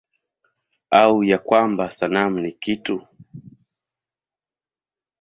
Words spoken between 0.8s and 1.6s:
Au ya